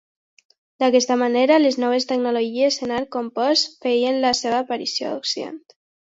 [0.83, 5.61] D'aquesta manera, les noves tecnologies en arc compost feien la seva aparició a Occident.